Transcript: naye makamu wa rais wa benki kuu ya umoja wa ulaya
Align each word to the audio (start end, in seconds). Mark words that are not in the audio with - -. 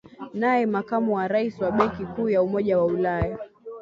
naye 0.39 0.65
makamu 0.73 1.09
wa 1.15 1.27
rais 1.27 1.59
wa 1.59 1.71
benki 1.71 2.05
kuu 2.05 2.29
ya 2.29 2.43
umoja 2.43 2.77
wa 2.77 2.85
ulaya 2.85 3.37